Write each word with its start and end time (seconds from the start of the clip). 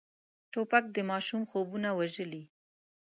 توپک 0.51 0.85
د 0.95 0.97
ماشوم 1.09 1.41
خوبونه 1.49 1.89
وژلي. 1.99 2.43